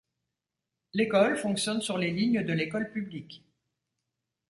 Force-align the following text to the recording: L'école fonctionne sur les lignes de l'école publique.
L'école 0.93 1.37
fonctionne 1.37 1.79
sur 1.79 1.99
les 1.99 2.09
lignes 2.09 2.41
de 2.41 2.53
l'école 2.53 2.91
publique. 2.91 3.45